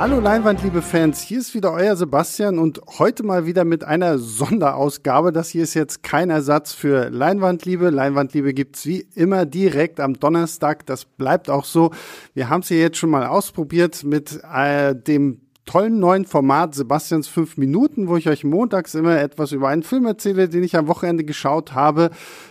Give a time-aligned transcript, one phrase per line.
[0.00, 4.16] Hallo Leinwand, liebe Fans, hier ist wieder euer Sebastian und heute mal wieder mit einer
[4.18, 5.30] Sonderausgabe.
[5.30, 7.90] Das hier ist jetzt kein Ersatz für Leinwandliebe.
[7.90, 10.86] Leinwandliebe gibt's wie immer direkt am Donnerstag.
[10.86, 11.90] Das bleibt auch so.
[12.32, 17.28] Wir haben es hier jetzt schon mal ausprobiert mit äh, dem tollen neuen Format Sebastians
[17.28, 20.88] 5 Minuten, wo ich euch montags immer etwas über einen Film erzähle, den ich am
[20.88, 22.10] Wochenende geschaut habe.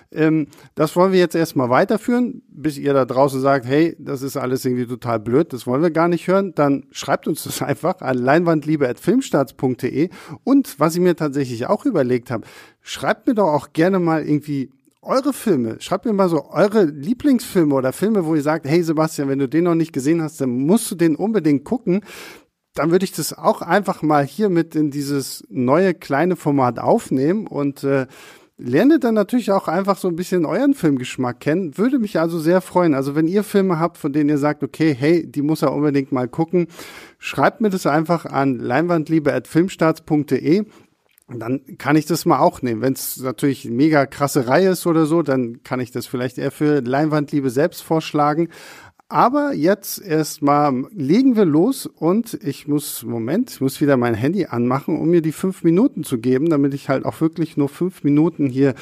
[0.10, 4.38] Ähm, das wollen wir jetzt erstmal weiterführen, bis ihr da draußen sagt, hey, das ist
[4.38, 6.54] alles irgendwie total blöd, das wollen wir gar nicht hören.
[6.56, 10.08] Dann schreibt uns das einfach an leinwandliebe.filmstarts.de.
[10.46, 12.48] Und was ich mir tatsächlich auch überlegt habe,
[12.82, 15.76] schreibt mir doch auch gerne mal irgendwie eure Filme.
[15.82, 19.50] Schreibt mir mal so eure Lieblingsfilme oder Filme, wo ihr sagt, hey Sebastian, wenn du
[19.50, 22.02] den noch nicht gesehen hast, dann musst du den unbedingt gucken.
[22.80, 27.46] Dann würde ich das auch einfach mal hier mit in dieses neue kleine Format aufnehmen
[27.46, 28.08] und äh,
[28.58, 31.78] lerne dann natürlich auch einfach so ein bisschen euren Filmgeschmack kennen.
[31.78, 32.94] Würde mich also sehr freuen.
[32.94, 36.14] Also wenn ihr Filme habt, von denen ihr sagt, okay, hey, die muss er unbedingt
[36.14, 36.68] mal gucken,
[37.18, 40.64] schreibt mir das einfach an leinwandliebe.filmstarts.de.
[41.28, 42.82] Dann kann ich das mal auch nehmen.
[42.82, 46.52] Wenn es natürlich mega krasse Reihe ist oder so, dann kann ich das vielleicht eher
[46.52, 48.48] für Leinwandliebe selbst vorschlagen.
[49.12, 54.46] Aber jetzt erstmal legen wir los und ich muss, Moment, ich muss wieder mein Handy
[54.46, 58.04] anmachen, um mir die fünf Minuten zu geben, damit ich halt auch wirklich nur fünf
[58.04, 58.76] Minuten hier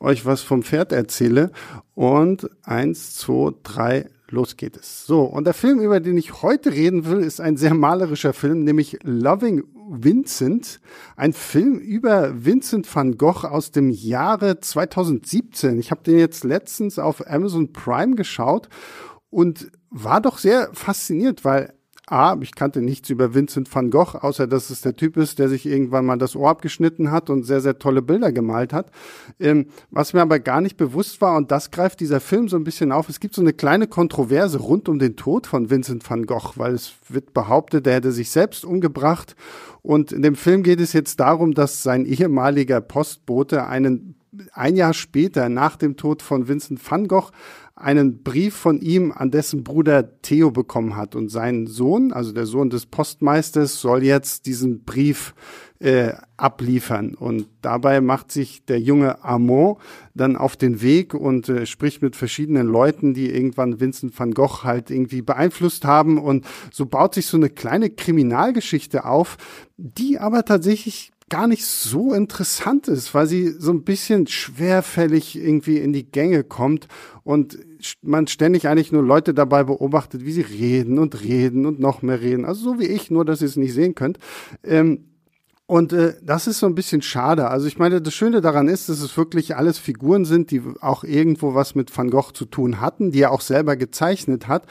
[0.00, 1.50] euch was vom Pferd erzähle.
[1.94, 5.04] Und eins, zwei, drei, los geht es.
[5.04, 8.64] So, und der Film, über den ich heute reden will, ist ein sehr malerischer Film,
[8.64, 10.80] nämlich Loving Vincent.
[11.14, 15.78] Ein Film über Vincent van Gogh aus dem Jahre 2017.
[15.78, 18.70] Ich habe den jetzt letztens auf Amazon Prime geschaut
[19.34, 21.74] und war doch sehr fasziniert, weil
[22.06, 25.48] A, ich kannte nichts über Vincent van Gogh, außer dass es der Typ ist, der
[25.48, 28.90] sich irgendwann mal das Ohr abgeschnitten hat und sehr, sehr tolle Bilder gemalt hat.
[29.40, 32.64] Ähm, was mir aber gar nicht bewusst war, und das greift dieser Film so ein
[32.64, 36.26] bisschen auf, es gibt so eine kleine Kontroverse rund um den Tod von Vincent van
[36.26, 39.34] Gogh, weil es wird behauptet, er hätte sich selbst umgebracht.
[39.80, 44.14] Und in dem Film geht es jetzt darum, dass sein ehemaliger Postbote einen
[44.52, 47.30] ein Jahr später, nach dem Tod von Vincent van Gogh,
[47.76, 51.16] einen Brief von ihm an dessen Bruder Theo bekommen hat.
[51.16, 55.34] Und sein Sohn, also der Sohn des Postmeisters, soll jetzt diesen Brief
[55.80, 57.14] äh, abliefern.
[57.14, 59.78] Und dabei macht sich der junge Armand
[60.14, 64.62] dann auf den Weg und äh, spricht mit verschiedenen Leuten, die irgendwann Vincent van Gogh
[64.62, 66.18] halt irgendwie beeinflusst haben.
[66.18, 69.36] Und so baut sich so eine kleine Kriminalgeschichte auf,
[69.76, 75.78] die aber tatsächlich gar nicht so interessant ist, weil sie so ein bisschen schwerfällig irgendwie
[75.78, 76.86] in die Gänge kommt
[77.24, 77.58] und
[78.02, 82.20] man ständig eigentlich nur Leute dabei beobachtet, wie sie reden und reden und noch mehr
[82.20, 82.44] reden.
[82.44, 84.20] Also so wie ich, nur dass ihr es nicht sehen könnt.
[84.62, 85.06] Ähm,
[85.66, 87.48] und äh, das ist so ein bisschen schade.
[87.48, 91.02] Also ich meine, das Schöne daran ist, dass es wirklich alles Figuren sind, die auch
[91.02, 94.66] irgendwo was mit Van Gogh zu tun hatten, die er auch selber gezeichnet hat.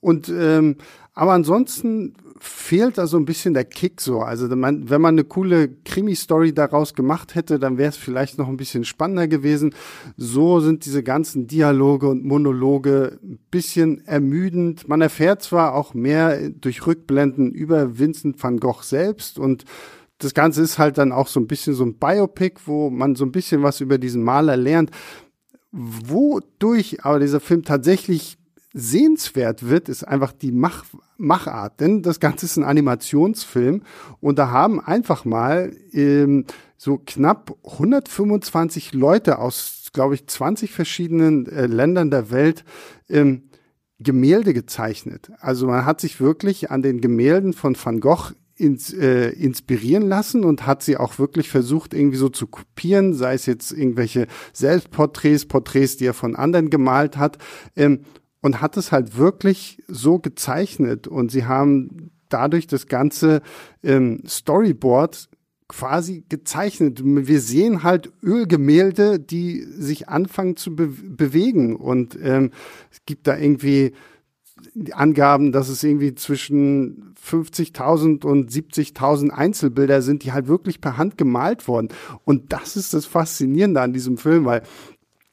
[0.00, 0.78] Und ähm,
[1.12, 4.20] aber ansonsten fehlt da so ein bisschen der Kick so.
[4.20, 8.38] Also wenn man, wenn man eine coole Krimi-Story daraus gemacht hätte, dann wäre es vielleicht
[8.38, 9.74] noch ein bisschen spannender gewesen.
[10.16, 14.88] So sind diese ganzen Dialoge und Monologe ein bisschen ermüdend.
[14.88, 19.64] Man erfährt zwar auch mehr durch Rückblenden über Vincent van Gogh selbst und
[20.18, 23.24] das Ganze ist halt dann auch so ein bisschen so ein Biopic, wo man so
[23.24, 24.90] ein bisschen was über diesen Maler lernt.
[25.70, 28.37] Wodurch aber dieser Film tatsächlich
[28.72, 30.84] sehenswert wird, ist einfach die Mach
[31.16, 31.80] Machart.
[31.80, 33.82] Denn das Ganze ist ein Animationsfilm
[34.20, 36.44] und da haben einfach mal ähm,
[36.76, 42.64] so knapp 125 Leute aus, glaube ich, 20 verschiedenen äh, Ländern der Welt
[43.08, 43.48] ähm,
[43.98, 45.32] Gemälde gezeichnet.
[45.40, 50.44] Also man hat sich wirklich an den Gemälden von Van Gogh ins, äh, inspirieren lassen
[50.44, 55.46] und hat sie auch wirklich versucht, irgendwie so zu kopieren, sei es jetzt irgendwelche Selbstporträts,
[55.46, 57.38] Porträts, die er von anderen gemalt hat.
[57.76, 58.00] Ähm,
[58.40, 63.42] und hat es halt wirklich so gezeichnet und sie haben dadurch das ganze
[63.82, 65.28] ähm, Storyboard
[65.68, 67.02] quasi gezeichnet.
[67.04, 72.52] Wir sehen halt Ölgemälde, die sich anfangen zu be bewegen und ähm,
[72.90, 73.92] es gibt da irgendwie
[74.92, 81.16] Angaben, dass es irgendwie zwischen 50.000 und 70.000 Einzelbilder sind, die halt wirklich per Hand
[81.16, 81.88] gemalt wurden.
[82.24, 84.62] Und das ist das Faszinierende an diesem Film, weil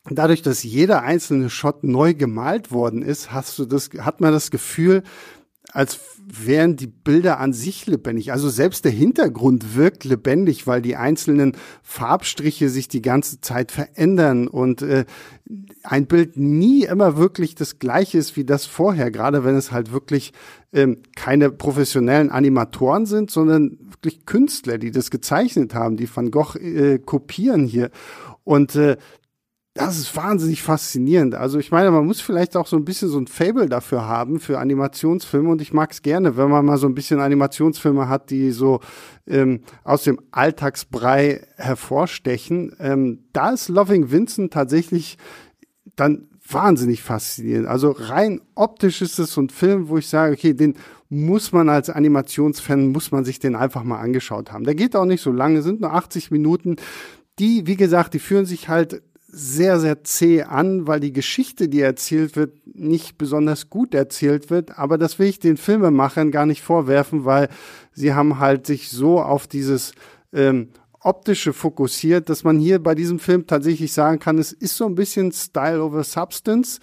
[0.09, 4.51] dadurch, dass jeder einzelne Shot neu gemalt worden ist, hast du das, hat man das
[4.51, 5.03] Gefühl,
[5.71, 8.31] als wären die Bilder an sich lebendig.
[8.31, 14.47] Also selbst der Hintergrund wirkt lebendig, weil die einzelnen Farbstriche sich die ganze Zeit verändern
[14.47, 15.05] und äh,
[15.83, 19.91] ein Bild nie immer wirklich das gleiche ist wie das vorher, gerade wenn es halt
[19.91, 20.33] wirklich
[20.73, 26.57] ähm, keine professionellen Animatoren sind, sondern wirklich Künstler, die das gezeichnet haben, die Van Gogh
[26.57, 27.91] äh, kopieren hier.
[28.43, 28.97] Und äh,
[29.75, 31.35] das ist wahnsinnig faszinierend.
[31.35, 34.39] Also ich meine, man muss vielleicht auch so ein bisschen so ein Fable dafür haben,
[34.39, 35.49] für Animationsfilme.
[35.49, 38.79] Und ich mag es gerne, wenn man mal so ein bisschen Animationsfilme hat, die so
[39.27, 42.73] ähm, aus dem Alltagsbrei hervorstechen.
[42.79, 45.17] Ähm, da ist Loving Vincent tatsächlich
[45.97, 47.67] dann wahnsinnig faszinierend.
[47.67, 50.75] Also rein optisch ist es so ein Film, wo ich sage, okay, den
[51.09, 54.63] muss man als Animationsfan, muss man sich den einfach mal angeschaut haben.
[54.63, 56.77] Der geht auch nicht so lange, sind nur 80 Minuten.
[57.39, 59.01] Die, wie gesagt, die führen sich halt
[59.37, 64.79] sehr, sehr zäh an, weil die Geschichte, die erzählt wird, nicht besonders gut erzählt wird.
[64.79, 67.49] Aber das will ich den Filmemachern gar nicht vorwerfen, weil
[67.91, 69.91] sie haben halt sich so auf dieses
[70.31, 70.69] ähm,
[71.01, 74.95] optische fokussiert, dass man hier bei diesem Film tatsächlich sagen kann, es ist so ein
[74.95, 76.79] bisschen Style over Substance,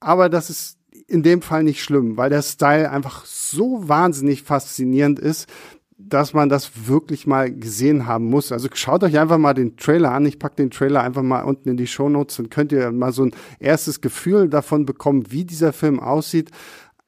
[0.00, 5.20] aber das ist in dem Fall nicht schlimm, weil der Style einfach so wahnsinnig faszinierend
[5.20, 5.48] ist,
[5.98, 8.52] dass man das wirklich mal gesehen haben muss.
[8.52, 10.26] Also schaut euch einfach mal den Trailer an.
[10.26, 13.12] Ich pack den Trailer einfach mal unten in die Show Notes, dann könnt ihr mal
[13.12, 16.50] so ein erstes Gefühl davon bekommen, wie dieser Film aussieht.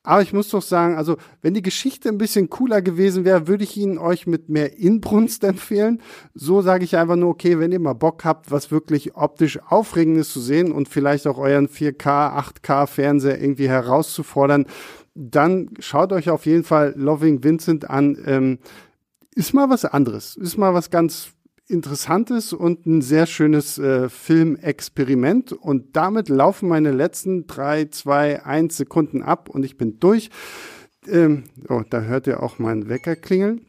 [0.03, 3.65] Aber ich muss doch sagen, also wenn die Geschichte ein bisschen cooler gewesen wäre, würde
[3.65, 6.01] ich ihn euch mit mehr Inbrunst empfehlen.
[6.35, 10.33] So sage ich einfach nur, okay, wenn ihr mal Bock habt, was wirklich optisch Aufregendes
[10.33, 14.67] zu sehen und vielleicht auch euren 4K, 8K Fernseher irgendwie herauszufordern,
[15.15, 18.17] dann schaut euch auf jeden Fall Loving Vincent an.
[18.25, 18.59] Ähm,
[19.35, 21.33] ist mal was anderes, ist mal was ganz
[21.71, 25.53] interessantes und ein sehr schönes äh, Filmexperiment.
[25.53, 30.31] Und damit laufen meine letzten drei, zwei, eins Sekunden ab und ich bin durch.
[31.07, 33.67] Ähm, oh, da hört ihr auch meinen Wecker klingeln.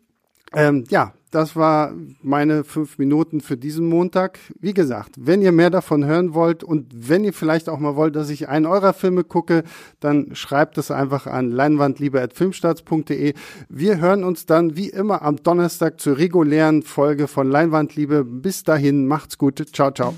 [0.53, 4.38] Ähm, ja, das war meine fünf Minuten für diesen Montag.
[4.60, 8.16] Wie gesagt, wenn ihr mehr davon hören wollt und wenn ihr vielleicht auch mal wollt,
[8.16, 9.63] dass ich einen eurer Filme gucke,
[10.01, 13.33] dann schreibt es einfach an leinwandliebe.filmstarts.de.
[13.69, 18.25] Wir hören uns dann wie immer am Donnerstag zur regulären Folge von Leinwandliebe.
[18.25, 19.63] Bis dahin, macht's gut.
[19.74, 20.13] Ciao, ciao.